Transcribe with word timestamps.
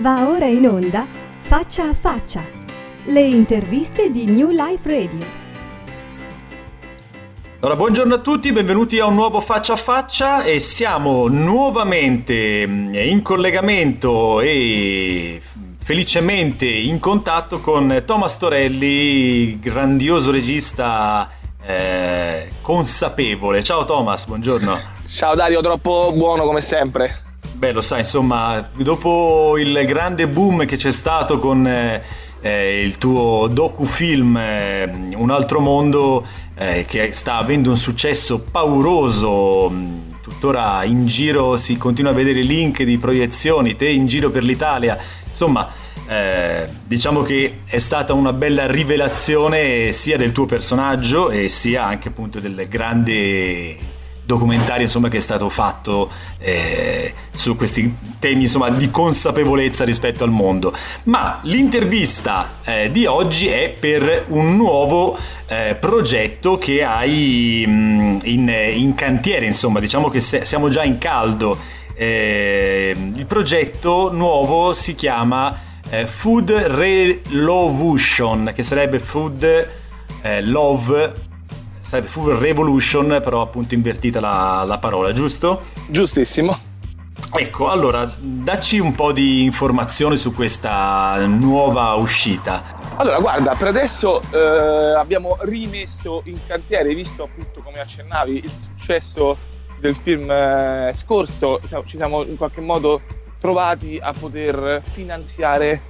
Va 0.00 0.28
ora 0.28 0.46
in 0.46 0.64
onda 0.64 1.04
Faccia 1.40 1.88
a 1.88 1.92
Faccia, 1.92 2.44
le 3.06 3.20
interviste 3.20 4.12
di 4.12 4.26
New 4.26 4.50
Life 4.50 4.88
Radio. 4.88 5.26
Allora, 7.58 7.76
buongiorno 7.76 8.14
a 8.14 8.18
tutti, 8.18 8.52
benvenuti 8.52 9.00
a 9.00 9.06
un 9.06 9.16
nuovo 9.16 9.40
Faccia 9.40 9.72
a 9.72 9.76
Faccia 9.76 10.44
e 10.44 10.60
siamo 10.60 11.26
nuovamente 11.26 12.64
mm, 12.64 12.94
in 12.94 13.22
collegamento 13.22 14.40
e 14.40 15.42
felicemente 15.78 16.66
in 16.66 17.00
contatto 17.00 17.58
con 17.58 18.04
Thomas 18.06 18.38
Torelli, 18.38 19.58
grandioso 19.58 20.30
regista 20.30 21.28
eh, 21.60 22.52
consapevole. 22.60 23.64
Ciao 23.64 23.84
Thomas, 23.84 24.26
buongiorno. 24.26 24.80
Ciao 25.16 25.34
Dario, 25.34 25.60
troppo 25.60 26.12
buono 26.14 26.44
come 26.44 26.60
sempre. 26.60 27.26
Beh, 27.58 27.72
lo 27.72 27.80
sai, 27.80 28.00
insomma, 28.00 28.70
dopo 28.72 29.58
il 29.58 29.84
grande 29.84 30.28
boom 30.28 30.64
che 30.64 30.76
c'è 30.76 30.92
stato 30.92 31.40
con 31.40 31.66
eh, 31.66 32.00
eh, 32.40 32.84
il 32.84 32.98
tuo 32.98 33.48
docufilm 33.48 34.36
eh, 34.36 34.88
Un 35.16 35.28
altro 35.30 35.58
mondo, 35.58 36.24
eh, 36.54 36.84
che 36.86 37.10
sta 37.12 37.34
avendo 37.34 37.70
un 37.70 37.76
successo 37.76 38.44
pauroso, 38.48 39.72
tuttora 40.22 40.84
in 40.84 41.06
giro 41.06 41.56
si 41.56 41.76
continua 41.76 42.12
a 42.12 42.14
vedere 42.14 42.42
link 42.42 42.84
di 42.84 42.96
proiezioni, 42.96 43.74
te 43.74 43.88
in 43.88 44.06
giro 44.06 44.30
per 44.30 44.44
l'Italia, 44.44 44.96
insomma, 45.28 45.68
eh, 46.06 46.68
diciamo 46.86 47.22
che 47.22 47.62
è 47.64 47.80
stata 47.80 48.12
una 48.12 48.32
bella 48.32 48.70
rivelazione 48.70 49.90
sia 49.90 50.16
del 50.16 50.30
tuo 50.30 50.46
personaggio 50.46 51.28
e 51.28 51.48
sia 51.48 51.84
anche 51.84 52.06
appunto 52.06 52.38
del 52.38 52.68
grande 52.68 53.87
documentario 54.28 54.84
insomma, 54.84 55.08
che 55.08 55.16
è 55.16 55.20
stato 55.20 55.48
fatto 55.48 56.10
eh, 56.36 57.14
su 57.32 57.56
questi 57.56 57.96
temi 58.18 58.42
insomma, 58.42 58.68
di 58.68 58.90
consapevolezza 58.90 59.86
rispetto 59.86 60.22
al 60.22 60.30
mondo. 60.30 60.76
Ma 61.04 61.40
l'intervista 61.44 62.58
eh, 62.62 62.90
di 62.90 63.06
oggi 63.06 63.48
è 63.48 63.70
per 63.70 64.26
un 64.28 64.54
nuovo 64.54 65.16
eh, 65.46 65.76
progetto 65.80 66.58
che 66.58 66.84
hai 66.84 67.64
mh, 67.66 67.70
mm, 67.70 68.18
in, 68.24 68.54
in, 68.74 68.94
cantiere, 68.94 69.46
insomma, 69.46 69.80
diciamo 69.80 70.10
che 70.10 70.20
se, 70.20 70.44
siamo 70.44 70.68
già 70.68 70.84
in 70.84 70.98
caldo. 70.98 71.56
Eh, 71.94 72.94
il 73.14 73.24
progetto 73.24 74.12
nuovo 74.12 74.74
si 74.74 74.94
chiama 74.94 75.58
eh, 75.88 76.06
Food 76.06 76.50
Relovution, 76.50 78.52
che 78.54 78.62
sarebbe 78.62 78.98
Food 78.98 79.68
eh, 80.20 80.42
Love 80.42 81.27
sarebbe 81.88 82.08
Full 82.08 82.38
Revolution, 82.38 83.18
però 83.24 83.40
appunto 83.40 83.72
invertita 83.72 84.20
la, 84.20 84.62
la 84.66 84.76
parola, 84.76 85.10
giusto? 85.12 85.62
Giustissimo. 85.86 86.66
Ecco, 87.32 87.70
allora, 87.70 88.12
dacci 88.18 88.78
un 88.78 88.94
po' 88.94 89.10
di 89.10 89.44
informazioni 89.44 90.18
su 90.18 90.34
questa 90.34 91.24
nuova 91.26 91.94
uscita. 91.94 92.62
Allora, 92.96 93.18
guarda, 93.20 93.54
per 93.54 93.68
adesso 93.68 94.20
eh, 94.30 94.98
abbiamo 94.98 95.38
rimesso 95.40 96.20
in 96.26 96.38
cantiere, 96.46 96.94
visto 96.94 97.22
appunto 97.22 97.62
come 97.62 97.78
accennavi 97.78 98.36
il 98.36 98.50
successo 98.50 99.38
del 99.80 99.94
film 99.94 100.30
eh, 100.30 100.92
scorso, 100.94 101.58
ci 101.86 101.96
siamo 101.96 102.22
in 102.22 102.36
qualche 102.36 102.60
modo 102.60 103.00
trovati 103.40 103.98
a 103.98 104.12
poter 104.12 104.82
finanziare 104.92 105.80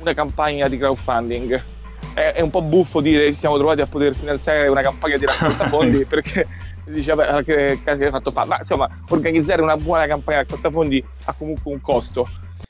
una 0.00 0.14
campagna 0.14 0.66
di 0.66 0.78
crowdfunding 0.78 1.73
è, 2.14 2.32
è, 2.34 2.40
un 2.40 2.50
po' 2.50 2.62
buffo 2.62 3.00
dire 3.00 3.26
che 3.26 3.34
siamo 3.34 3.56
trovati 3.56 3.80
a 3.80 3.86
poter 3.86 4.14
finanziare 4.14 4.68
una 4.68 4.82
campagna 4.82 5.16
di 5.16 5.26
raccolta 5.26 5.68
fondi 5.68 6.04
perché 6.04 6.46
dice 6.86 7.14
vabbè 7.14 7.44
che 7.44 7.80
casi 7.82 8.04
hai 8.04 8.10
fatto 8.10 8.30
fare? 8.30 8.48
Ma 8.48 8.58
insomma 8.60 8.88
organizzare 9.08 9.62
una 9.62 9.76
buona 9.76 10.06
campagna 10.06 10.38
di 10.38 10.44
raccolta 10.44 10.70
fondi 10.70 11.04
ha 11.24 11.34
comunque 11.34 11.72
un 11.72 11.80
costo. 11.80 12.26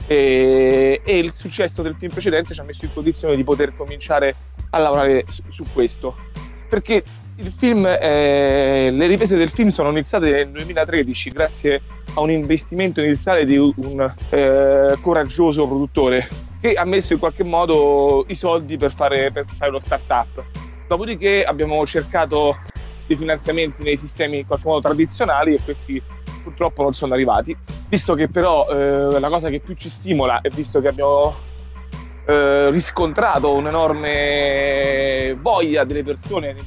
E, 0.07 1.01
e, 1.03 1.19
il 1.19 1.33
successo 1.33 1.81
del 1.81 1.97
film 1.99 2.13
precedente 2.13 2.53
ci 2.53 2.61
ha 2.61 2.63
messo 2.65 2.85
in 2.85 2.93
condizione 2.93 3.37
di 3.37 3.45
poter 3.45 3.75
cominciare 3.75 4.35
a 4.71 4.79
lavorare 4.79 5.25
su, 5.29 5.43
su 5.49 5.65
questo. 5.73 6.15
Perché 6.69 7.03
il 7.37 7.53
film, 7.57 7.87
eh, 7.87 8.91
le 8.91 9.07
riprese 9.07 9.37
del 9.37 9.51
film 9.51 9.69
sono 9.69 9.91
iniziate 9.91 10.31
nel 10.31 10.51
2013 10.51 11.31
grazie 11.31 11.81
a 12.15 12.21
un 12.21 12.31
investimento 12.31 13.01
iniziale 13.01 13.45
di 13.45 13.57
un 13.57 14.15
eh, 14.31 14.97
coraggioso 15.01 15.67
produttore 15.67 16.29
che 16.65 16.73
ha 16.73 16.85
messo 16.87 17.13
in 17.13 17.19
qualche 17.19 17.45
modo 17.45 18.25
i 18.29 18.35
soldi 18.35 18.79
per 18.79 18.95
fare, 18.95 19.31
per 19.31 19.45
fare 19.59 19.71
lo 19.71 19.81
startup. 19.81 20.43
Dopodiché 20.89 21.45
abbiamo 21.45 21.87
cercato 21.87 22.57
dei 23.07 23.19
finanziamenti 23.19 23.83
nei 23.83 23.99
sistemi 23.99 24.39
in 24.39 24.47
qualche 24.47 24.67
modo 24.67 24.81
tradizionali 24.81 25.53
e 25.53 25.61
questi 25.63 26.03
purtroppo 26.43 26.83
non 26.83 26.95
sono 26.95 27.13
arrivati. 27.13 27.55
Visto 27.91 28.15
che 28.15 28.29
però 28.29 28.67
eh, 28.71 29.21
la 29.21 29.29
cosa 29.29 29.51
che 29.51 29.61
più 29.61 29.75
ci 29.75 29.91
stimola 29.91 30.41
è 30.41 30.49
visto 30.49 30.81
che 30.81 30.89
abbiamo 30.89 31.35
eh, 32.25 32.71
riscontrato 32.71 33.53
un'enorme 33.53 35.37
voglia 35.43 35.85
delle 35.85 36.03
persone 36.03 36.55
nel 36.55 36.65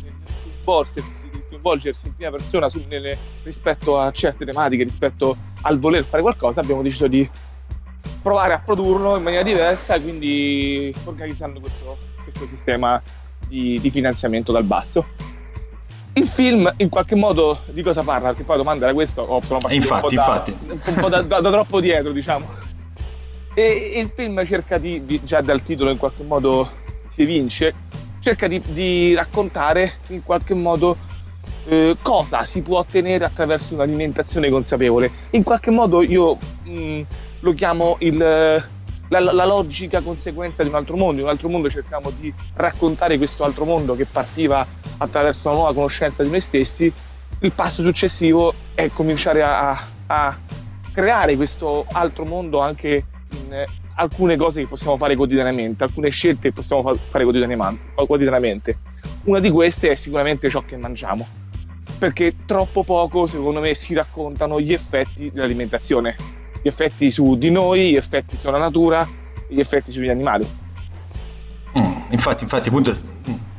coinvolgersi 1.49 2.07
in 2.07 2.15
prima 2.15 2.29
persona 2.29 2.69
su, 2.69 2.83
nelle, 2.87 3.17
rispetto 3.41 3.97
a 3.97 4.11
certe 4.11 4.45
tematiche, 4.45 4.83
rispetto 4.83 5.35
al 5.61 5.79
voler 5.79 6.03
fare 6.05 6.21
qualcosa, 6.21 6.59
abbiamo 6.59 6.83
deciso 6.83 7.07
di 7.07 7.27
provare 8.27 8.53
a 8.53 8.59
produrlo 8.59 9.15
in 9.15 9.23
maniera 9.23 9.41
diversa, 9.41 9.97
quindi 10.01 10.93
organizzando 11.05 11.61
questo, 11.61 11.97
questo 12.23 12.45
sistema 12.45 13.01
di, 13.47 13.79
di, 13.79 13.89
finanziamento 13.89 14.51
dal 14.51 14.65
basso. 14.65 15.05
Il 16.11 16.27
film 16.27 16.69
in 16.77 16.89
qualche 16.89 17.15
modo 17.15 17.61
di 17.71 17.81
cosa 17.81 18.01
parla? 18.01 18.29
Perché 18.29 18.43
poi 18.43 18.57
la 18.57 18.63
domanda 18.63 18.85
era 18.85 18.93
questa, 18.93 19.21
ho 19.21 19.41
sono 19.41 19.61
infatti, 19.69 20.15
un 20.17 20.19
po', 20.19 20.83
da, 20.83 20.91
un 20.91 20.95
po 20.99 21.07
da, 21.07 21.21
da, 21.21 21.39
da, 21.39 21.49
troppo 21.51 21.79
dietro, 21.79 22.11
diciamo. 22.11 22.45
E, 23.53 23.91
e 23.95 23.99
il 23.99 24.11
film 24.13 24.45
cerca 24.45 24.77
di, 24.77 25.05
di, 25.05 25.23
già 25.23 25.39
dal 25.39 25.63
titolo 25.63 25.89
in 25.89 25.97
qualche 25.97 26.23
modo 26.23 26.69
si 27.13 27.21
evince, 27.21 27.73
cerca 28.19 28.49
di, 28.49 28.61
di 28.73 29.15
raccontare 29.15 29.99
in 30.09 30.21
qualche 30.23 30.53
modo 30.53 30.97
eh, 31.67 31.95
cosa 32.01 32.43
si 32.45 32.61
può 32.61 32.79
ottenere 32.79 33.23
attraverso 33.23 33.73
un'alimentazione 33.73 34.49
consapevole. 34.49 35.09
In 35.29 35.43
qualche 35.43 35.71
modo 35.71 36.01
io 36.03 36.37
mh, 36.63 37.01
lo 37.47 37.53
chiamo 37.53 37.95
il, 37.99 38.17
la, 38.17 39.19
la, 39.19 39.45
logica 39.45 40.01
conseguenza 40.01 40.63
di 40.63 40.69
un 40.69 40.75
altro 40.75 40.97
mondo. 40.97 41.21
In 41.21 41.27
un 41.27 41.31
altro 41.31 41.47
mondo 41.47 41.69
cerchiamo 41.69 42.09
di 42.09 42.33
raccontare 42.55 43.17
questo 43.17 43.43
altro 43.45 43.63
mondo 43.63 43.95
che 43.95 44.05
partiva 44.05 44.65
attraverso 44.97 45.47
una 45.47 45.57
nuova 45.57 45.73
conoscenza 45.73 46.23
di 46.23 46.29
noi 46.29 46.41
stessi. 46.41 46.91
Il 47.39 47.51
passo 47.53 47.83
successivo 47.83 48.53
è 48.73 48.89
cominciare 48.89 49.43
a, 49.43 49.81
a 50.07 50.37
creare 50.91 51.35
questo 51.35 51.85
altro 51.91 52.25
mondo 52.25 52.59
anche 52.59 53.05
in 53.29 53.65
alcune 53.95 54.35
cose 54.35 54.61
che 54.61 54.67
possiamo 54.67 54.97
fare 54.97 55.15
quotidianamente, 55.15 55.83
alcune 55.83 56.09
scelte 56.09 56.49
che 56.49 56.53
possiamo 56.53 56.83
fare 56.83 57.23
quotidianamente. 58.05 58.79
Una 59.23 59.39
di 59.39 59.49
queste 59.49 59.91
è 59.91 59.95
sicuramente 59.95 60.49
ciò 60.49 60.63
che 60.65 60.75
mangiamo, 60.75 61.25
perché 61.97 62.35
troppo 62.45 62.83
poco, 62.83 63.27
secondo 63.27 63.59
me, 63.59 63.73
si 63.73 63.93
raccontano 63.93 64.59
gli 64.59 64.73
effetti 64.73 65.31
dell'alimentazione 65.31 66.36
gli 66.61 66.67
effetti 66.67 67.11
su 67.11 67.37
di 67.37 67.49
noi, 67.49 67.91
gli 67.91 67.95
effetti 67.95 68.37
sulla 68.37 68.57
natura, 68.57 69.07
gli 69.47 69.59
effetti 69.59 69.91
sugli 69.91 70.09
animali. 70.09 70.47
Mm, 71.77 72.11
infatti, 72.11 72.43
infatti, 72.43 72.69
appunto, 72.69 72.95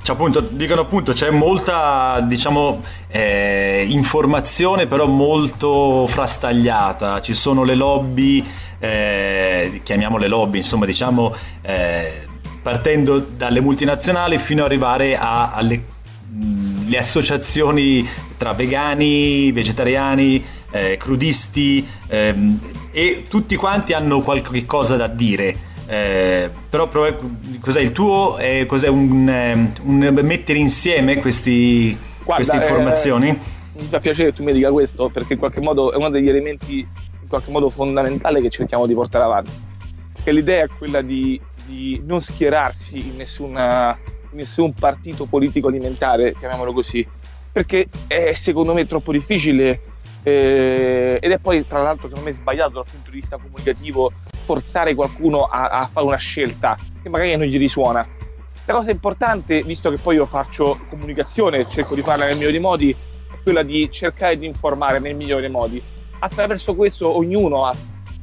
cioè, 0.09 0.16
appunto, 0.16 0.41
dicono 0.41 0.81
appunto 0.81 1.12
c'è 1.12 1.28
molta 1.28 2.19
diciamo 2.22 2.82
eh, 3.09 3.84
informazione 3.88 4.86
però 4.86 5.04
molto 5.04 6.06
frastagliata 6.06 7.20
ci 7.20 7.34
sono 7.34 7.62
le 7.62 7.75
lobby 7.75 8.42
eh, 8.78 9.82
chiamiamole 9.82 10.26
lobby 10.26 10.59
insomma 10.59 10.86
diciamo 10.86 11.34
eh, 11.60 12.26
partendo 12.62 13.19
dalle 13.19 13.60
multinazionali 13.60 14.38
fino 14.38 14.60
ad 14.65 14.70
arrivare 14.70 15.15
a, 15.15 15.53
alle 15.53 15.84
mh, 16.30 16.94
associazioni 16.97 18.09
tra 18.38 18.54
vegani 18.54 19.53
vegetariani 19.53 20.42
eh, 20.70 20.97
crudisti 20.97 21.86
ehm, 22.06 22.59
e 22.98 23.22
tutti 23.28 23.54
quanti 23.54 23.92
hanno 23.92 24.22
qualche 24.22 24.66
cosa 24.66 24.97
da 24.97 25.06
dire. 25.06 25.66
Eh, 25.86 26.50
però 26.68 26.89
cos'è 27.60 27.80
il 27.80 27.92
tuo? 27.92 28.36
Eh, 28.39 28.66
cos'è 28.66 28.89
un, 28.89 29.28
ehm, 29.28 29.72
un, 29.83 30.18
mettere 30.22 30.59
insieme 30.59 31.18
questi, 31.18 31.97
Guarda, 32.24 32.34
queste 32.34 32.56
informazioni? 32.56 33.28
Eh, 33.28 33.39
mi 33.74 33.86
fa 33.89 34.00
piacere 34.00 34.30
che 34.30 34.34
tu 34.34 34.42
mi 34.42 34.53
dica 34.53 34.72
questo 34.72 35.09
perché 35.10 35.34
in 35.34 35.39
qualche 35.39 35.60
modo 35.60 35.92
è 35.92 35.97
uno 35.97 36.10
degli 36.10 36.28
elementi 36.28 36.78
in 36.80 37.28
qualche 37.28 37.53
modo 37.53 37.71
fondamentale 37.71 38.41
che 38.41 38.50
cerchiamo 38.50 38.84
di 38.84 38.95
portare 38.95 39.24
avanti. 39.24 39.53
Che 40.21 40.33
l'idea 40.33 40.65
è 40.65 40.68
quella 40.77 41.00
di, 41.00 41.41
di 41.66 42.03
non 42.04 42.21
schierarsi 42.21 42.98
in, 42.98 43.15
nessuna, 43.15 43.97
in 44.33 44.39
nessun 44.39 44.74
partito 44.74 45.27
politico 45.27 45.68
alimentare, 45.68 46.34
chiamiamolo 46.36 46.72
così, 46.72 47.06
perché 47.53 47.86
è 48.09 48.34
secondo 48.34 48.74
me 48.74 48.89
troppo 48.89 49.12
difficile 49.12 49.83
eh, 50.28 51.19
ed 51.21 51.30
è 51.30 51.39
poi 51.39 51.66
tra 51.66 51.83
l'altro 51.83 52.09
secondo 52.09 52.28
me 52.28 52.34
sbagliato 52.34 52.75
dal 52.75 52.84
punto 52.91 53.10
di 53.10 53.16
vista 53.16 53.36
comunicativo 53.36 54.13
forzare 54.45 54.95
qualcuno 54.95 55.45
a, 55.45 55.69
a 55.69 55.91
fare 55.92 56.07
una 56.07 56.16
scelta 56.16 56.77
che 57.03 57.09
magari 57.09 57.36
non 57.36 57.47
gli 57.47 57.59
risuona. 57.59 58.07
La 58.65 58.75
cosa 58.75 58.91
importante, 58.91 59.63
visto 59.63 59.91
che 59.91 59.97
poi 59.97 60.16
io 60.16 60.27
faccio 60.27 60.78
comunicazione, 60.91 61.69
cerco 61.71 61.95
di 61.95 62.03
farla 62.03 62.27
nel 62.27 62.34
migliore 62.34 62.53
dei 62.53 62.60
modi, 62.60 62.91
è 62.91 63.42
quella 63.42 63.63
di 63.63 63.89
cercare 63.91 64.39
di 64.39 64.45
informare 64.45 64.98
nel 64.98 65.16
migliore 65.16 65.41
dei 65.41 65.51
modi. 65.51 65.83
Attraverso 66.19 66.74
questo 66.74 67.09
ognuno 67.09 67.65
ha, 67.65 67.74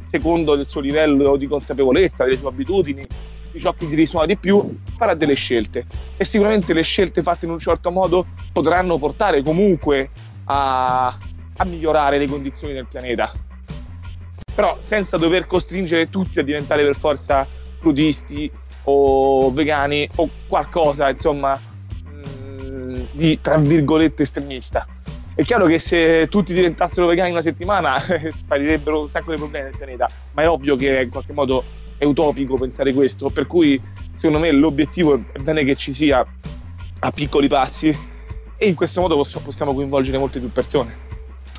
secondo 0.06 0.54
il 0.54 0.68
suo 0.68 0.82
livello 0.82 1.36
di 1.36 1.48
consapevolezza, 1.48 2.26
delle 2.26 2.38
sue 2.38 2.50
abitudini, 2.50 3.04
di 3.52 3.60
ciò 3.60 3.74
che 3.74 3.88
gli 3.88 3.96
risuona 3.96 4.28
di 4.28 4.38
più, 4.38 4.78
farà 4.98 5.16
delle 5.16 5.34
scelte. 5.34 5.88
E 6.16 6.26
sicuramente 6.26 6.74
le 6.74 6.84
scelte 6.84 7.24
fatte 7.24 7.46
in 7.46 7.52
un 7.52 7.60
certo 7.60 7.90
modo 7.90 8.28
potranno 8.54 8.98
portare 8.98 9.42
comunque 9.42 10.12
a, 10.46 11.18
a 11.58 11.66
migliorare 11.66 12.18
le 12.18 12.28
condizioni 12.28 12.74
del 12.74 12.88
pianeta. 12.88 13.32
Però 14.54 14.78
senza 14.80 15.18
dover 15.18 15.48
costringere 15.48 16.10
tutti 16.10 16.40
a 16.40 16.44
diventare 16.44 16.84
per 16.84 16.96
forza 16.96 17.48
crudisti 17.80 18.50
o 18.84 19.52
vegani 19.52 20.08
o 20.16 20.30
qualcosa, 20.48 21.10
insomma, 21.10 21.56
mh, 21.56 23.08
di 23.12 23.40
tra 23.42 23.58
virgolette 23.58 24.24
estremista. 24.24 24.88
È 25.36 25.44
chiaro 25.44 25.66
che 25.68 25.80
se 25.80 26.28
tutti 26.30 26.54
diventassero 26.54 27.08
vegani 27.08 27.30
in 27.30 27.36
una 27.36 27.44
settimana 27.44 27.98
sparirebbero 28.32 29.02
un 29.02 29.10
sacco 29.10 29.32
di 29.32 29.38
problemi 29.38 29.66
nel 29.66 29.78
pianeta, 29.78 30.08
ma 30.32 30.44
è 30.44 30.50
ovvio 30.50 30.76
che 30.78 31.02
in 31.02 31.10
qualche 31.10 31.34
modo 31.34 31.64
è 31.98 32.06
utopico 32.06 32.56
pensare 32.56 32.94
questo, 32.94 33.30
per 33.30 33.46
cui 33.46 33.82
secondo 34.16 34.40
me 34.40 34.52
l'obiettivo 34.52 35.16
è 35.16 35.40
bene 35.40 35.64
che 35.66 35.76
ci 35.76 35.94
sia 35.94 36.26
a 37.00 37.12
piccoli 37.12 37.48
passi 37.48 37.96
e 38.58 38.68
in 38.68 38.76
questo 38.76 39.02
modo 39.02 39.22
possiamo 39.44 39.74
coinvolgere 39.74 40.18
molte 40.18 40.40
più 40.40 40.52
persone. 40.52 41.04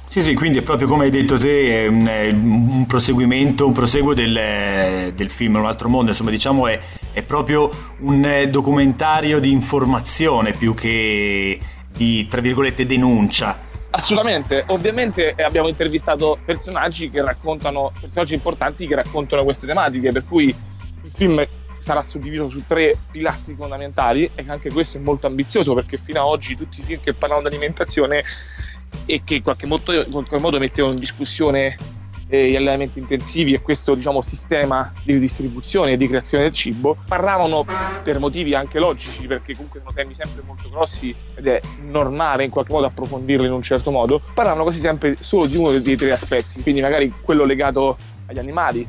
Sì, 0.06 0.22
sì, 0.22 0.34
quindi 0.34 0.58
è 0.58 0.62
proprio 0.62 0.86
come 0.86 1.04
hai 1.04 1.10
detto 1.10 1.36
te, 1.36 1.84
è 1.84 1.86
un, 1.88 2.06
è 2.06 2.28
un 2.30 2.86
proseguimento, 2.86 3.66
un 3.66 3.72
proseguo 3.72 4.14
del, 4.14 5.12
del, 5.14 5.30
film 5.30 5.56
Un 5.56 5.66
altro 5.66 5.88
mondo, 5.88 6.12
insomma 6.12 6.30
diciamo 6.30 6.68
è, 6.68 6.80
è 7.12 7.22
proprio 7.22 7.70
un 7.98 8.46
documentario 8.48 9.40
di 9.40 9.50
informazione 9.50 10.52
più 10.52 10.74
che 10.74 11.58
di, 11.92 12.26
tra 12.28 12.40
virgolette, 12.40 12.86
denuncia. 12.86 13.58
Assolutamente, 13.90 14.64
ovviamente 14.68 15.34
abbiamo 15.38 15.68
intervistato 15.68 16.38
personaggi 16.44 17.10
che 17.10 17.22
raccontano, 17.22 17.92
personaggi 18.00 18.34
importanti 18.34 18.86
che 18.86 18.94
raccontano 18.94 19.42
queste 19.42 19.66
tematiche, 19.66 20.12
per 20.12 20.24
cui 20.24 20.44
il 20.44 21.12
film 21.14 21.44
sarà 21.78 22.02
suddiviso 22.02 22.48
su 22.48 22.64
tre 22.66 22.96
pilastri 23.10 23.54
fondamentali 23.54 24.28
e 24.34 24.44
anche 24.48 24.72
questo 24.72 24.98
è 24.98 25.00
molto 25.00 25.28
ambizioso 25.28 25.72
perché 25.72 25.98
fino 25.98 26.20
ad 26.20 26.26
oggi 26.26 26.56
tutti 26.56 26.80
i 26.80 26.82
film 26.82 27.00
che 27.00 27.12
parlano 27.12 27.42
di 27.42 27.46
alimentazione 27.46 28.24
e 29.06 29.22
che 29.24 29.36
in 29.36 29.42
qualche 29.42 29.66
modo, 29.66 29.92
in 29.92 30.10
qualche 30.10 30.38
modo 30.38 30.58
mettevano 30.58 30.94
in 30.94 30.98
discussione 30.98 31.76
eh, 32.28 32.50
gli 32.50 32.56
allevamenti 32.56 32.98
intensivi 32.98 33.52
e 33.52 33.60
questo 33.60 33.94
diciamo, 33.94 34.20
sistema 34.20 34.92
di 35.04 35.18
distribuzione 35.18 35.92
e 35.92 35.96
di 35.96 36.08
creazione 36.08 36.44
del 36.44 36.52
cibo. 36.52 36.96
Parlavano 37.06 37.64
per 38.02 38.18
motivi 38.18 38.54
anche 38.54 38.78
logici 38.78 39.26
perché 39.26 39.54
comunque 39.54 39.80
sono 39.80 39.92
temi 39.94 40.14
sempre 40.14 40.42
molto 40.44 40.68
grossi 40.68 41.14
ed 41.34 41.46
è 41.46 41.60
normale 41.82 42.44
in 42.44 42.50
qualche 42.50 42.72
modo 42.72 42.86
approfondirli 42.86 43.46
in 43.46 43.52
un 43.52 43.62
certo 43.62 43.90
modo. 43.90 44.20
Parlavano 44.34 44.64
quasi 44.64 44.80
sempre 44.80 45.16
solo 45.20 45.46
di 45.46 45.56
uno 45.56 45.78
dei 45.78 45.96
tre 45.96 46.12
aspetti 46.12 46.62
quindi 46.62 46.80
magari 46.80 47.12
quello 47.22 47.44
legato 47.44 47.96
agli 48.26 48.38
animali 48.38 48.86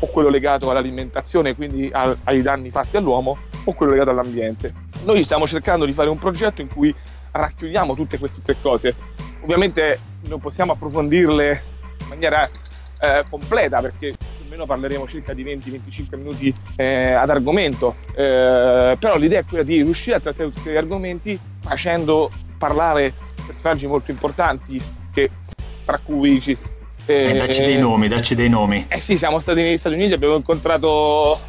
o 0.00 0.06
quello 0.06 0.28
legato 0.28 0.70
all'alimentazione 0.70 1.56
quindi 1.56 1.90
al, 1.92 2.16
ai 2.24 2.42
danni 2.42 2.70
fatti 2.70 2.96
all'uomo 2.96 3.36
o 3.64 3.72
quello 3.72 3.92
legato 3.92 4.10
all'ambiente. 4.10 4.72
Noi 5.04 5.24
stiamo 5.24 5.46
cercando 5.46 5.84
di 5.84 5.92
fare 5.92 6.08
un 6.08 6.18
progetto 6.18 6.60
in 6.60 6.68
cui 6.68 6.94
racchiudiamo 7.30 7.94
tutte 7.94 8.18
queste 8.18 8.40
tre 8.42 8.56
cose 8.60 8.94
ovviamente 9.40 10.00
non 10.22 10.40
possiamo 10.40 10.72
approfondirle 10.72 11.62
in 12.00 12.06
maniera 12.08 12.48
eh, 13.00 13.24
completa 13.28 13.80
perché 13.80 14.14
più 14.18 14.46
o 14.46 14.48
meno 14.48 14.66
parleremo 14.66 15.06
circa 15.06 15.32
di 15.32 15.44
20-25 15.44 16.16
minuti 16.16 16.54
eh, 16.76 17.12
ad 17.12 17.30
argomento, 17.30 17.96
eh, 18.14 18.96
però 18.98 19.16
l'idea 19.16 19.40
è 19.40 19.44
quella 19.44 19.64
di 19.64 19.82
riuscire 19.82 20.16
a 20.16 20.20
trattare 20.20 20.52
tutti 20.52 20.70
gli 20.70 20.76
argomenti 20.76 21.38
facendo 21.60 22.30
parlare 22.58 23.12
personaggi 23.46 23.86
molto 23.86 24.10
importanti 24.10 24.80
che, 25.12 25.30
tra 25.84 25.98
cui 25.98 26.40
ci, 26.40 26.56
eh, 27.06 27.34
dacci 27.34 27.62
dei 27.62 27.78
nomi, 27.78 28.08
dacci 28.08 28.34
dei 28.34 28.48
nomi. 28.48 28.84
Eh 28.88 29.00
sì, 29.00 29.16
siamo 29.16 29.40
stati 29.40 29.62
negli 29.62 29.78
Stati 29.78 29.94
Uniti, 29.94 30.12
abbiamo 30.12 30.36
incontrato 30.36 31.40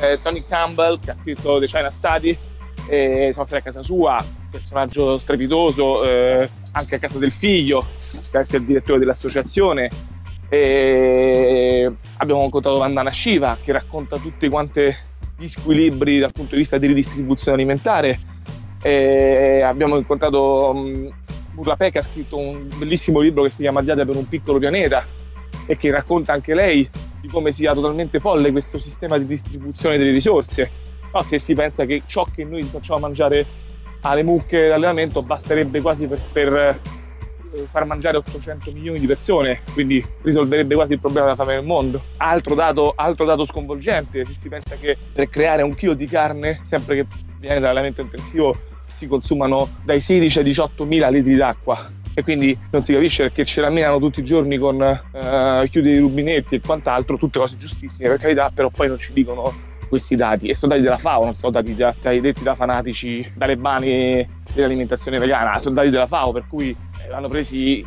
eh, 0.00 0.20
Tony 0.22 0.44
Campbell 0.46 1.00
che 1.00 1.10
ha 1.10 1.14
scritto 1.14 1.58
The 1.58 1.66
China 1.66 1.90
Study, 1.90 2.38
e 2.88 3.30
siamo 3.32 3.48
stati 3.48 3.56
a 3.56 3.62
casa 3.62 3.82
sua, 3.82 4.24
personaggio 4.50 5.18
strepitoso, 5.18 6.04
eh, 6.04 6.48
anche 6.72 6.96
a 6.96 6.98
casa 6.98 7.18
del 7.18 7.32
figlio, 7.32 7.86
che 8.30 8.40
è 8.40 8.56
il 8.56 8.64
direttore 8.64 8.98
dell'associazione, 8.98 9.90
e 10.48 11.90
abbiamo 12.16 12.42
incontrato 12.42 12.78
Vandana 12.78 13.12
Shiva 13.12 13.56
che 13.62 13.70
racconta 13.70 14.16
tutti 14.16 14.48
quanti 14.48 14.94
gli 15.36 15.46
squilibri 15.46 16.18
dal 16.18 16.32
punto 16.32 16.52
di 16.52 16.60
vista 16.60 16.76
di 16.76 16.86
ridistribuzione 16.86 17.56
alimentare. 17.56 18.20
E 18.82 19.60
abbiamo 19.60 19.96
incontrato 19.96 20.70
um, 20.74 21.12
Burlape 21.52 21.90
che 21.90 21.98
ha 21.98 22.02
scritto 22.02 22.38
un 22.38 22.68
bellissimo 22.76 23.20
libro 23.20 23.42
che 23.42 23.50
si 23.50 23.62
chiama 23.62 23.82
Diade 23.82 24.04
per 24.06 24.16
un 24.16 24.26
piccolo 24.26 24.58
pianeta 24.58 25.06
e 25.66 25.76
che 25.76 25.90
racconta 25.90 26.32
anche 26.32 26.54
lei 26.54 26.88
di 27.20 27.28
come 27.28 27.52
sia 27.52 27.74
totalmente 27.74 28.20
folle 28.20 28.50
questo 28.50 28.78
sistema 28.78 29.18
di 29.18 29.26
distribuzione 29.26 29.98
delle 29.98 30.12
risorse. 30.12 30.70
No, 31.12 31.22
se 31.22 31.38
si 31.38 31.54
pensa 31.54 31.84
che 31.84 32.02
ciò 32.06 32.24
che 32.24 32.44
noi 32.44 32.62
facciamo 32.62 33.00
mangiare 33.00 33.44
alle 34.02 34.22
mucche 34.22 34.68
d'allenamento 34.68 35.22
basterebbe 35.22 35.80
quasi 35.80 36.06
per, 36.06 36.20
per 36.32 36.56
eh, 37.52 37.66
far 37.70 37.84
mangiare 37.84 38.16
800 38.18 38.72
milioni 38.72 38.98
di 38.98 39.06
persone, 39.06 39.62
quindi 39.72 40.04
risolverebbe 40.22 40.74
quasi 40.74 40.92
il 40.94 41.00
problema 41.00 41.26
della 41.26 41.36
fame 41.36 41.54
nel 41.54 41.64
mondo. 41.64 42.02
Altro 42.18 42.54
dato, 42.54 42.92
altro 42.96 43.24
dato 43.24 43.44
sconvolgente, 43.44 44.24
se 44.24 44.34
si 44.38 44.48
pensa 44.48 44.76
che 44.76 44.96
per 45.12 45.28
creare 45.28 45.62
un 45.62 45.74
chilo 45.74 45.94
di 45.94 46.06
carne, 46.06 46.62
sempre 46.68 46.96
che 46.96 47.06
viene 47.38 47.60
dall'allenamento 47.60 48.02
intensivo, 48.02 48.54
si 48.94 49.06
consumano 49.06 49.68
dai 49.82 50.00
16 50.00 50.38
ai 50.38 50.44
18 50.44 50.84
mila 50.84 51.08
litri 51.08 51.34
d'acqua 51.34 51.90
e 52.12 52.22
quindi 52.22 52.56
non 52.70 52.84
si 52.84 52.92
capisce 52.92 53.22
perché 53.24 53.44
ce 53.44 53.60
la 53.60 53.70
menano 53.70 53.98
tutti 53.98 54.20
i 54.20 54.24
giorni 54.24 54.58
con 54.58 54.80
uh, 54.80 55.68
chiudi 55.68 55.90
i 55.90 55.98
rubinetti 55.98 56.56
e 56.56 56.60
quant'altro, 56.60 57.16
tutte 57.16 57.38
cose 57.38 57.56
giustissime 57.56 58.08
per 58.10 58.18
carità, 58.18 58.50
però 58.52 58.68
poi 58.68 58.88
non 58.88 58.98
ci 58.98 59.12
dicono 59.12 59.68
questi 59.90 60.14
dati 60.14 60.48
e 60.48 60.54
sono 60.54 60.72
dati 60.72 60.84
della 60.84 60.96
FAO, 60.96 61.24
non 61.24 61.34
sono 61.34 61.52
dati 61.52 61.74
da, 61.74 61.94
detti 62.00 62.42
da 62.42 62.54
fanatici 62.54 63.30
talebani 63.36 64.26
dell'alimentazione 64.54 65.18
vegana, 65.18 65.58
sono 65.58 65.74
dati 65.74 65.90
della 65.90 66.06
FAO 66.06 66.32
per 66.32 66.44
cui 66.48 66.74
l'hanno 67.08 67.28
presi 67.28 67.84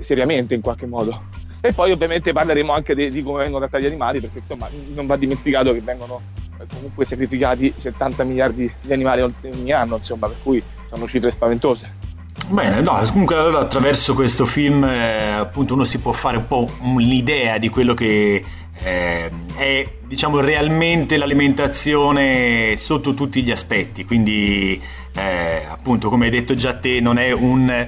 seriamente 0.00 0.54
in 0.54 0.60
qualche 0.60 0.86
modo. 0.86 1.22
E 1.60 1.72
poi 1.72 1.92
ovviamente 1.92 2.32
parleremo 2.32 2.72
anche 2.72 2.94
di, 2.94 3.08
di 3.08 3.22
come 3.22 3.42
vengono 3.42 3.60
trattati 3.60 3.84
gli 3.84 3.88
animali, 3.88 4.20
perché 4.20 4.38
insomma 4.38 4.68
non 4.92 5.06
va 5.06 5.16
dimenticato 5.16 5.72
che 5.72 5.80
vengono 5.80 6.20
eh, 6.60 6.66
comunque 6.72 7.04
sacrificati 7.04 7.72
70 7.76 8.24
miliardi 8.24 8.70
di 8.82 8.92
animali 8.92 9.22
ogni 9.22 9.72
anno, 9.72 9.96
insomma, 9.96 10.26
per 10.26 10.36
cui 10.42 10.62
sono 10.88 11.08
cifre 11.08 11.30
spaventose. 11.30 12.04
Bene, 12.48 12.80
no, 12.80 13.00
comunque 13.10 13.34
allora 13.34 13.60
attraverso 13.60 14.14
questo 14.14 14.44
film 14.44 14.84
eh, 14.84 15.32
appunto 15.32 15.74
uno 15.74 15.84
si 15.84 15.98
può 15.98 16.12
fare 16.12 16.36
un 16.36 16.46
po' 16.46 16.70
un'idea 16.82 17.58
di 17.58 17.68
quello 17.68 17.92
che 17.94 18.44
eh, 18.82 19.30
è 19.56 19.90
diciamo 20.06 20.40
realmente 20.40 21.16
l'alimentazione 21.16 22.76
sotto 22.76 23.14
tutti 23.14 23.42
gli 23.42 23.50
aspetti, 23.50 24.04
quindi 24.04 24.80
eh, 25.14 25.64
appunto 25.68 26.08
come 26.08 26.26
hai 26.26 26.30
detto 26.30 26.54
già 26.54 26.74
te 26.74 27.00
non 27.00 27.18
è 27.18 27.32
un 27.32 27.86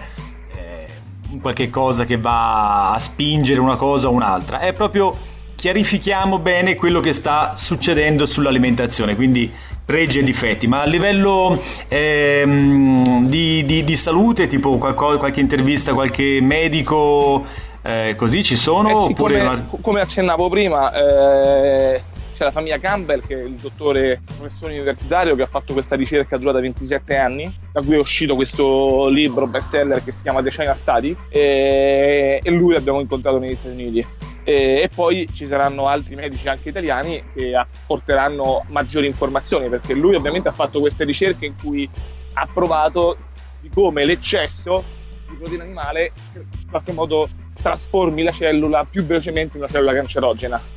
qualche 1.40 1.70
cosa 1.70 2.04
che 2.04 2.16
va 2.16 2.92
a 2.92 2.98
spingere 2.98 3.60
una 3.60 3.76
cosa 3.76 4.08
o 4.08 4.12
un'altra, 4.12 4.60
è 4.60 4.72
proprio 4.72 5.16
chiarifichiamo 5.54 6.38
bene 6.38 6.74
quello 6.76 7.00
che 7.00 7.12
sta 7.12 7.54
succedendo 7.56 8.26
sull'alimentazione, 8.26 9.14
quindi 9.14 9.50
pregi 9.84 10.18
e 10.18 10.22
difetti, 10.22 10.66
ma 10.66 10.82
a 10.82 10.86
livello 10.86 11.60
ehm, 11.88 13.26
di, 13.26 13.64
di, 13.64 13.84
di, 13.84 13.96
salute, 13.96 14.46
tipo 14.46 14.76
qualcosa, 14.76 15.16
qualche 15.16 15.40
intervista, 15.40 15.94
qualche 15.94 16.40
medico, 16.42 17.44
eh, 17.88 18.14
così 18.16 18.42
ci 18.42 18.54
sono? 18.54 19.04
Eh 19.04 19.06
sì, 19.06 19.14
come, 19.14 19.40
una... 19.40 19.66
come, 19.80 20.00
accennavo 20.02 20.50
prima, 20.50 20.92
eh, 20.92 22.02
c'è 22.36 22.44
la 22.44 22.50
famiglia 22.50 22.76
Campbell, 22.76 23.26
che 23.26 23.40
è 23.40 23.44
il 23.44 23.54
dottore 23.54 24.20
professore 24.26 24.74
universitario 24.74 25.34
che 25.34 25.40
ha 25.40 25.46
fatto 25.46 25.72
questa 25.72 25.96
ricerca 25.96 26.36
durata 26.36 26.60
27 26.60 27.16
anni, 27.16 27.50
da 27.72 27.80
cui 27.80 27.94
è 27.94 27.98
uscito 27.98 28.34
questo 28.34 29.08
libro 29.08 29.46
bestseller 29.46 30.04
che 30.04 30.12
si 30.12 30.20
chiama 30.20 30.42
The 30.42 30.50
China 30.50 30.74
Study, 30.74 31.16
e, 31.30 32.40
e 32.42 32.50
lui 32.50 32.74
l'abbiamo 32.74 33.00
incontrato 33.00 33.38
negli 33.38 33.54
Stati 33.54 33.74
Uniti. 33.74 34.06
E, 34.44 34.80
e, 34.82 34.90
poi 34.94 35.26
ci 35.32 35.46
saranno 35.46 35.86
altri 35.86 36.14
medici 36.14 36.46
anche 36.46 36.68
italiani 36.68 37.22
che 37.34 37.54
apporteranno 37.54 38.66
maggiori 38.68 39.06
informazioni, 39.06 39.70
perché 39.70 39.94
lui 39.94 40.14
ovviamente 40.14 40.48
ha 40.48 40.52
fatto 40.52 40.78
queste 40.80 41.04
ricerche 41.04 41.46
in 41.46 41.54
cui 41.58 41.88
ha 42.34 42.46
provato 42.52 43.16
di 43.62 43.70
come 43.70 44.04
l'eccesso 44.04 44.84
di 45.26 45.36
proteina 45.36 45.64
animale 45.64 46.12
in 46.32 46.70
qualche 46.70 46.92
modo 46.92 47.28
trasformi 47.60 48.22
la 48.22 48.32
cellula 48.32 48.84
più 48.84 49.04
velocemente 49.04 49.56
in 49.56 49.62
una 49.62 49.72
cellula 49.72 49.92
cancerogena 49.92 50.76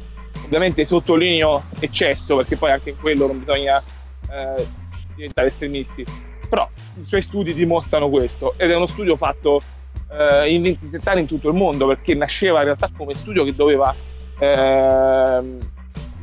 Ovviamente 0.52 0.84
sottolineo 0.84 1.64
eccesso 1.80 2.36
perché 2.36 2.58
poi 2.58 2.72
anche 2.72 2.90
in 2.90 2.98
quello 3.00 3.26
non 3.26 3.40
bisogna 3.40 3.82
eh, 4.30 4.68
diventare 5.16 5.48
estremisti, 5.48 6.06
però 6.50 6.68
i 7.02 7.06
suoi 7.06 7.22
studi 7.22 7.54
dimostrano 7.54 8.10
questo 8.10 8.54
ed 8.58 8.70
è 8.70 8.76
uno 8.76 8.86
studio 8.86 9.16
fatto 9.16 9.62
eh, 10.12 10.54
in 10.54 10.62
27 10.64 11.10
anni 11.10 11.22
in 11.22 11.28
tutto 11.28 11.48
il 11.48 11.56
mondo 11.56 11.88
perché 11.88 12.16
nasceva 12.16 12.58
in 12.60 12.66
realtà 12.66 12.90
come 12.94 13.14
studio 13.14 13.46
che 13.46 13.56
doveva 13.56 13.96
eh, 14.40 15.42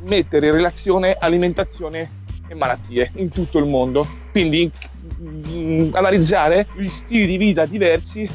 mettere 0.02 0.46
in 0.46 0.52
relazione 0.52 1.16
alimentazione 1.18 2.10
e 2.48 2.54
malattie 2.54 3.12
in 3.14 3.30
tutto 3.30 3.56
il 3.56 3.64
mondo. 3.64 4.06
Quindi 4.30 4.70
mh, 5.16 5.88
analizzare 5.92 6.66
gli 6.76 6.88
stili 6.88 7.24
di 7.24 7.38
vita 7.38 7.64
diversi 7.64 8.28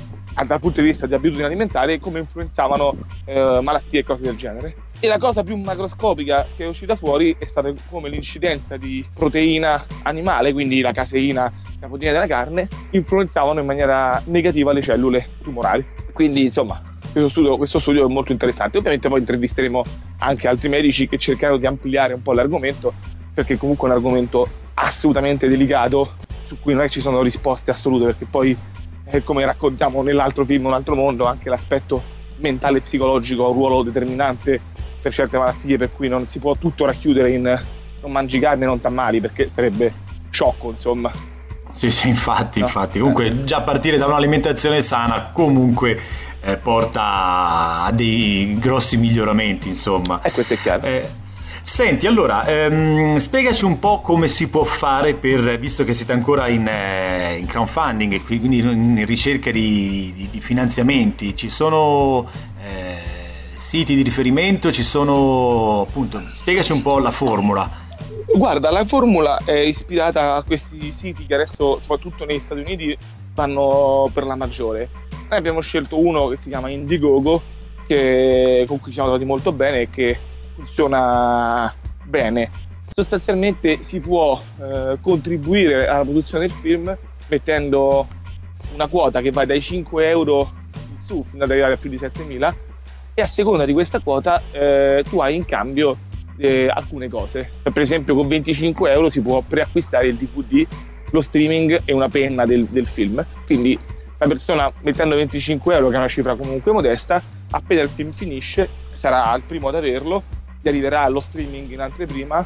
dal 0.46 0.60
punto 0.60 0.82
di 0.82 0.88
vista 0.88 1.06
di 1.06 1.14
abitudini 1.14 1.46
alimentari 1.46 1.94
e 1.94 2.00
come 2.00 2.20
influenzavano 2.20 2.96
eh, 3.26 3.60
malattie 3.62 4.00
e 4.00 4.04
cose 4.04 4.24
del 4.24 4.36
genere 4.36 4.76
E 5.00 5.08
la 5.08 5.18
cosa 5.18 5.44
più 5.44 5.58
macroscopica 5.58 6.48
che 6.56 6.64
è 6.64 6.68
uscita 6.68 6.96
fuori 6.96 7.36
è 7.38 7.44
stata 7.44 7.72
come 7.90 8.08
l'incidenza 8.08 8.78
di 8.78 9.06
proteina 9.14 9.86
animale, 10.04 10.54
quindi 10.54 10.80
la 10.80 10.94
caseina, 10.94 11.52
la 11.80 11.88
proteina 11.88 12.14
della 12.14 12.28
carne, 12.28 12.70
influenzavano 12.92 13.60
in 13.60 13.66
maniera 13.66 14.22
negativa 14.28 14.72
le 14.72 14.82
cellule 14.82 15.28
tumorali. 15.42 15.86
Quindi, 16.14 16.46
insomma, 16.46 16.82
questo 17.12 17.28
studio, 17.28 17.58
questo 17.58 17.80
studio, 17.80 18.08
è 18.08 18.12
molto 18.12 18.32
interessante. 18.32 18.78
Ovviamente 18.78 19.10
poi 19.10 19.20
intervisteremo 19.20 19.84
anche 20.20 20.48
altri 20.48 20.70
medici 20.70 21.10
che 21.10 21.18
cercheranno 21.18 21.58
di 21.58 21.66
ampliare 21.66 22.14
un 22.14 22.22
po' 22.22 22.32
l'argomento, 22.32 22.94
perché 23.34 23.58
comunque 23.58 23.90
è 23.90 23.92
un 23.92 23.98
argomento 23.98 24.48
assolutamente 24.76 25.50
delicato, 25.50 26.14
su 26.46 26.58
cui 26.62 26.74
non 26.74 26.88
ci 26.90 27.02
sono 27.02 27.22
risposte 27.22 27.72
assolute, 27.72 28.06
perché 28.06 28.26
poi, 28.26 28.58
eh, 29.06 29.24
come 29.24 29.46
raccontiamo 29.46 30.02
nell'altro 30.02 30.46
film, 30.46 30.66
un 30.66 30.74
altro 30.74 30.96
mondo, 30.96 31.26
anche 31.26 31.50
l'aspetto 31.50 32.02
mentale 32.38 32.80
e 32.80 32.82
psicologico 32.82 33.46
ha 33.46 33.50
un 33.50 33.54
ruolo 33.54 33.84
determinante 33.84 34.60
per 35.02 35.14
certe 35.14 35.38
malattie, 35.38 35.78
per 35.78 35.92
cui 35.92 36.08
non 36.08 36.28
si 36.28 36.40
può 36.40 36.56
tutto 36.56 36.86
racchiudere 36.86 37.32
in 37.32 37.62
non 38.02 38.12
mangi 38.12 38.40
carne, 38.40 38.66
non 38.66 38.82
t'ammali, 38.82 39.22
perché 39.22 39.50
sarebbe 39.50 39.94
sciocco, 40.30 40.70
insomma. 40.70 41.12
Sì, 41.72 41.90
sì, 41.90 42.08
infatti, 42.08 42.60
no. 42.60 42.66
infatti. 42.66 43.00
Comunque 43.00 43.44
già 43.46 43.62
partire 43.62 43.98
da 43.98 44.06
un'alimentazione 44.06 44.82
sana 44.82 45.32
comunque 45.34 46.00
eh, 46.42 46.58
porta 46.58 47.84
a 47.84 47.92
dei 47.92 48.58
grossi 48.60 48.98
miglioramenti, 48.98 49.70
insomma. 49.70 50.22
E 50.22 50.28
eh, 50.28 50.32
questo 50.32 50.54
è 50.54 50.58
chiaro. 50.58 50.86
Eh, 50.86 51.10
Senti, 51.66 52.08
allora, 52.08 52.46
ehm, 52.46 53.16
spiegaci 53.18 53.64
un 53.64 53.80
po' 53.80 54.02
come 54.02 54.28
si 54.28 54.50
può 54.50 54.66
fare 54.66 55.14
per, 55.14 55.58
visto 55.58 55.86
che 55.86 55.94
siete 55.94 56.12
ancora 56.12 56.50
in, 56.50 56.68
eh, 56.68 57.38
in 57.38 57.46
crowdfunding 57.46 58.12
e 58.12 58.22
quindi 58.22 58.60
in 58.60 59.04
ricerca 59.06 59.50
di, 59.50 60.12
di, 60.14 60.28
di 60.30 60.42
finanziamenti, 60.42 61.34
ci 61.38 61.50
sono 61.50 62.28
eh, 62.62 62.98
siti 63.56 63.96
di 63.96 64.04
riferimento, 64.04 64.74
ci 64.74 64.84
sono 64.84 65.86
appunto, 65.88 66.22
spiegaci 66.34 66.74
un 66.74 66.82
po' 66.82 67.00
la 67.00 67.12
formula. 67.12 67.72
Guarda, 68.36 68.70
la 68.70 68.86
formula 68.86 69.40
è 69.46 69.58
ispirata 69.58 70.36
a 70.36 70.44
questi 70.44 70.92
siti 70.92 71.26
che 71.26 71.34
adesso, 71.34 71.80
soprattutto 71.80 72.26
negli 72.26 72.42
Stati 72.42 72.60
Uniti, 72.60 72.96
vanno 73.34 74.12
per 74.14 74.26
la 74.26 74.36
maggiore. 74.36 74.90
Noi 75.30 75.40
abbiamo 75.40 75.62
scelto 75.62 75.98
uno 75.98 76.28
che 76.28 76.36
si 76.36 76.50
chiama 76.50 76.70
Indiegogo, 76.70 77.42
che, 77.88 78.66
con 78.68 78.82
cui 78.82 78.92
siamo 78.92 79.08
trovati 79.08 79.28
molto 79.28 79.54
bene 79.54 79.82
e 79.82 79.90
che 79.90 80.18
funziona 80.56 81.74
bene. 82.04 82.50
Sostanzialmente 82.94 83.82
si 83.84 84.00
può 84.00 84.40
eh, 84.62 84.98
contribuire 85.02 85.88
alla 85.88 86.04
produzione 86.04 86.48
del 86.48 86.56
film 86.56 86.96
mettendo 87.28 88.08
una 88.74 88.88
quota 88.88 89.22
che 89.22 89.32
va 89.32 89.46
dai 89.46 89.62
5 89.62 90.08
euro 90.08 90.52
in 90.92 91.02
su 91.02 91.26
fino 91.30 91.44
ad 91.44 91.50
arrivare 91.50 91.74
a 91.74 91.78
più 91.78 91.90
di 91.90 91.98
7.000 91.98 92.54
e 93.16 93.22
a 93.22 93.28
seconda 93.28 93.66
di 93.66 93.74
questa 93.74 94.00
quota 94.00 94.42
eh, 94.52 95.04
tu 95.08 95.20
hai 95.20 95.36
in 95.36 95.46
cambio 95.46 95.98
eh, 96.38 96.68
alcune 96.68 97.10
cose. 97.10 97.50
Per 97.62 97.82
esempio 97.82 98.16
con 98.16 98.28
25 98.28 98.92
euro 98.92 99.10
si 99.10 99.22
può 99.22 99.42
preacquistare 99.42 100.08
il 100.08 100.16
DVD, 100.16 100.66
lo 101.12 101.22
streaming 101.22 101.82
e 101.86 101.94
una 101.94 102.10
penna 102.10 102.46
del, 102.46 102.66
del 102.66 102.88
film. 102.88 103.24
Quindi 103.46 103.78
la 104.18 104.28
persona 104.28 104.72
mettendo 104.82 105.16
25 105.16 105.76
euro, 105.76 105.90
che 105.90 105.96
è 105.96 105.98
una 105.98 106.08
cifra 106.08 106.36
comunque 106.36 106.72
modesta, 106.72 107.22
appena 107.52 107.82
il 107.82 107.90
film 107.90 108.12
finisce 108.12 108.68
sarà 108.94 109.36
il 109.36 109.44
primo 109.46 109.68
ad 109.68 109.76
averlo, 109.76 110.24
gli 110.64 110.70
arriverà 110.70 111.08
lo 111.10 111.20
streaming 111.20 111.70
in 111.72 111.82
anteprima 111.82 112.42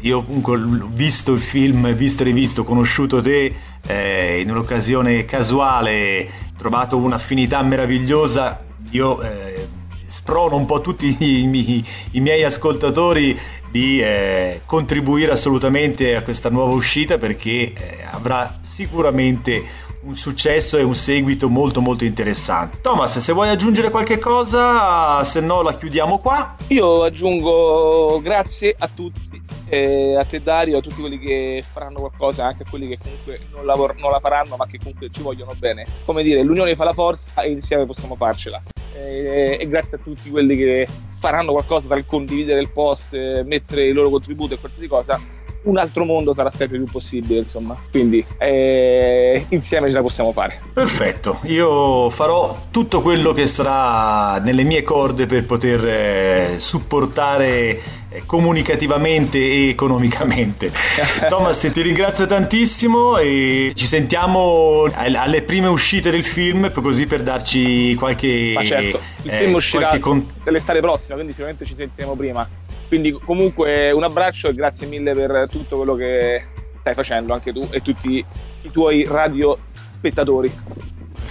io 0.00 0.22
comunque 0.22 0.56
ho 0.56 0.88
visto 0.92 1.32
il 1.32 1.40
film, 1.40 1.92
visto 1.94 2.22
e 2.22 2.26
rivisto, 2.26 2.64
conosciuto 2.64 3.20
te 3.20 3.54
eh, 3.86 4.40
in 4.40 4.50
un'occasione 4.50 5.24
casuale, 5.24 6.28
trovato 6.56 6.96
un'affinità 6.96 7.62
meravigliosa, 7.62 8.60
io 8.90 9.20
eh, 9.20 9.66
sprono 10.06 10.56
un 10.56 10.66
po' 10.66 10.80
tutti 10.80 11.16
i, 11.18 11.48
i, 11.48 11.84
i 12.12 12.20
miei 12.20 12.44
ascoltatori 12.44 13.38
di 13.70 14.00
eh, 14.00 14.62
contribuire 14.64 15.32
assolutamente 15.32 16.16
a 16.16 16.22
questa 16.22 16.48
nuova 16.48 16.74
uscita 16.74 17.18
perché 17.18 17.72
eh, 17.72 17.98
avrà 18.10 18.58
sicuramente 18.62 19.62
un 20.02 20.14
successo 20.14 20.76
e 20.76 20.82
un 20.82 20.94
seguito 20.94 21.48
molto 21.48 21.80
molto 21.80 22.04
interessante. 22.04 22.78
Thomas, 22.80 23.18
se 23.18 23.32
vuoi 23.32 23.48
aggiungere 23.48 23.90
qualche 23.90 24.18
cosa, 24.18 25.22
se 25.24 25.40
no 25.40 25.62
la 25.62 25.74
chiudiamo 25.74 26.18
qua. 26.18 26.56
Io 26.68 27.02
aggiungo 27.02 28.20
grazie 28.22 28.74
a 28.78 28.88
tutti 28.88 29.28
eh, 29.68 30.16
a 30.16 30.24
te 30.24 30.42
Dario, 30.42 30.78
a 30.78 30.80
tutti 30.80 31.00
quelli 31.00 31.18
che 31.18 31.62
faranno 31.72 32.00
qualcosa, 32.00 32.46
anche 32.46 32.62
a 32.62 32.66
quelli 32.68 32.88
che 32.88 32.98
comunque 32.98 33.38
non, 33.52 33.64
lavor- 33.64 33.96
non, 33.98 34.10
la 34.10 34.20
faranno 34.20 34.56
ma 34.56 34.66
che 34.66 34.78
comunque 34.78 35.10
ci 35.10 35.22
vogliono 35.22 35.52
bene. 35.58 35.86
Come 36.04 36.22
dire, 36.22 36.42
l'unione 36.42 36.74
fa 36.74 36.84
la 36.84 36.92
forza 36.92 37.42
e 37.42 37.50
insieme 37.50 37.86
possiamo 37.86 38.14
farcela. 38.16 38.60
Eh, 38.94 39.58
e 39.60 39.68
grazie 39.68 39.98
a 39.98 40.00
tutti 40.02 40.30
quelli 40.30 40.56
che 40.56 40.88
faranno 41.20 41.52
qualcosa 41.52 41.86
dal 41.86 42.06
condividere 42.06 42.60
il 42.60 42.70
post, 42.70 43.12
eh, 43.14 43.42
mettere 43.44 43.84
il 43.84 43.94
loro 43.94 44.10
contributo 44.10 44.54
e 44.54 44.58
qualsiasi 44.58 44.88
cosa 44.88 45.36
un 45.62 45.78
altro 45.78 46.04
mondo 46.04 46.32
sarà 46.32 46.50
sempre 46.50 46.78
più 46.78 46.86
possibile, 46.86 47.40
insomma. 47.40 47.76
Quindi 47.90 48.24
eh, 48.38 49.44
insieme 49.48 49.88
ce 49.88 49.94
la 49.94 50.02
possiamo 50.02 50.32
fare. 50.32 50.60
Perfetto, 50.72 51.40
io 51.42 52.10
farò 52.10 52.66
tutto 52.70 53.00
quello 53.00 53.32
che 53.32 53.46
sarà 53.46 54.38
nelle 54.38 54.62
mie 54.62 54.82
corde 54.82 55.26
per 55.26 55.44
poter 55.44 55.84
eh, 55.86 56.54
supportare 56.58 57.80
eh, 58.10 58.22
comunicativamente 58.24 59.38
e 59.38 59.68
economicamente. 59.68 60.72
Thomas, 61.28 61.60
ti 61.72 61.82
ringrazio 61.82 62.26
tantissimo 62.26 63.18
e 63.18 63.72
ci 63.74 63.86
sentiamo 63.86 64.88
alle 64.94 65.42
prime 65.42 65.66
uscite 65.66 66.10
del 66.10 66.24
film, 66.24 66.70
così 66.72 67.06
per 67.06 67.22
darci 67.22 67.94
qualche... 67.94 68.52
Ma 68.54 68.64
certo, 68.64 69.00
il 69.22 69.30
film 69.30 69.52
eh, 69.52 69.54
uscirà 69.54 69.98
con... 69.98 70.26
dell'estate 70.42 70.80
prossima, 70.80 71.14
quindi 71.14 71.32
sicuramente 71.32 71.64
ci 71.64 71.74
sentiremo 71.74 72.14
prima. 72.14 72.57
Quindi 72.88 73.12
comunque 73.12 73.90
un 73.92 74.02
abbraccio 74.02 74.48
e 74.48 74.54
grazie 74.54 74.86
mille 74.86 75.12
per 75.12 75.46
tutto 75.50 75.76
quello 75.76 75.94
che 75.94 76.42
stai 76.80 76.94
facendo 76.94 77.34
anche 77.34 77.52
tu 77.52 77.66
e 77.70 77.82
tutti 77.82 78.24
i 78.62 78.70
tuoi 78.70 79.04
radio 79.04 79.56
spettatori. 79.94 80.50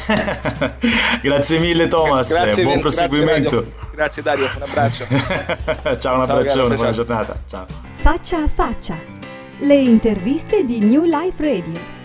grazie 1.22 1.60
mille 1.60 1.88
Thomas, 1.88 2.30
grazie, 2.30 2.64
buon 2.64 2.80
proseguimento. 2.80 3.66
Grazie, 3.92 3.92
grazie 3.92 4.22
Dario, 4.22 4.50
un 4.56 4.62
abbraccio. 4.62 5.06
ciao, 6.00 6.16
un 6.16 6.22
abbraccione, 6.22 6.76
buona 6.76 6.92
giornata. 6.92 7.42
Ciao. 7.48 7.66
Faccia 7.96 8.44
a 8.44 8.48
faccia. 8.48 8.98
Le 9.60 9.76
interviste 9.76 10.64
di 10.64 10.80
New 10.80 11.04
Life 11.04 11.44
Radio. 11.44 11.97